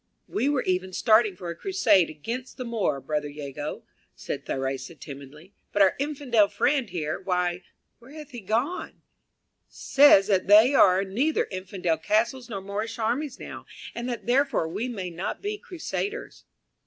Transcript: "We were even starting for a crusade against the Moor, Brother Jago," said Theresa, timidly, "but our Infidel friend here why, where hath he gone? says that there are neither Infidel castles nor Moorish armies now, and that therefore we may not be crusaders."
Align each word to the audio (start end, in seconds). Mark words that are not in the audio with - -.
"We 0.27 0.49
were 0.49 0.63
even 0.63 0.93
starting 0.93 1.35
for 1.35 1.51
a 1.51 1.55
crusade 1.55 2.09
against 2.09 2.57
the 2.57 2.65
Moor, 2.65 2.99
Brother 2.99 3.27
Jago," 3.29 3.83
said 4.15 4.43
Theresa, 4.47 4.95
timidly, 4.95 5.53
"but 5.71 5.83
our 5.83 5.95
Infidel 5.99 6.47
friend 6.47 6.89
here 6.89 7.21
why, 7.21 7.61
where 7.99 8.09
hath 8.09 8.31
he 8.31 8.39
gone? 8.39 9.03
says 9.69 10.25
that 10.25 10.47
there 10.47 10.79
are 10.79 11.03
neither 11.03 11.47
Infidel 11.51 11.99
castles 11.99 12.49
nor 12.49 12.61
Moorish 12.61 12.97
armies 12.97 13.39
now, 13.39 13.67
and 13.93 14.09
that 14.09 14.25
therefore 14.25 14.67
we 14.67 14.87
may 14.89 15.11
not 15.11 15.39
be 15.39 15.59
crusaders." 15.59 16.45